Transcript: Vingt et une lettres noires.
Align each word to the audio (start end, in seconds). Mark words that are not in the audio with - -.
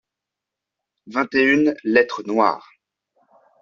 Vingt 1.05 1.35
et 1.35 1.43
une 1.43 1.75
lettres 1.83 2.23
noires. 2.23 2.71